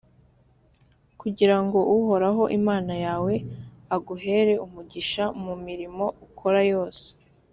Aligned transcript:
kugira 1.21 1.55
ngo 1.63 1.79
uhoraho 1.97 2.43
imana 2.59 2.93
yawe 3.05 3.33
aguhere 3.95 4.53
umugisha 4.65 5.23
mu 5.43 5.53
mirimo 5.65 6.05
ukora 6.25 6.61
yose. 6.73 7.07